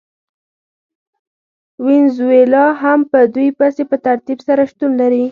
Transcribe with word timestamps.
وینزویلا 1.85 2.65
هم 2.81 2.99
په 3.11 3.19
دوی 3.33 3.49
پسې 3.59 3.83
په 3.89 3.95
ترتیب 4.05 4.39
سره 4.47 4.61
شتون 4.71 4.91
لري. 5.01 5.25